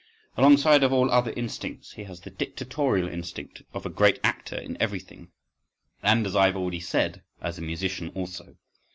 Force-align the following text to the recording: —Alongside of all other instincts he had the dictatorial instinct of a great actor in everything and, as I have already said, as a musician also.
—Alongside 0.35 0.81
of 0.81 0.91
all 0.91 1.11
other 1.11 1.29
instincts 1.33 1.91
he 1.91 2.05
had 2.05 2.17
the 2.23 2.31
dictatorial 2.31 3.07
instinct 3.07 3.61
of 3.71 3.85
a 3.85 3.89
great 3.89 4.19
actor 4.23 4.55
in 4.57 4.75
everything 4.81 5.29
and, 6.01 6.25
as 6.25 6.35
I 6.35 6.47
have 6.47 6.55
already 6.57 6.79
said, 6.79 7.21
as 7.39 7.59
a 7.59 7.61
musician 7.61 8.09
also. 8.15 8.55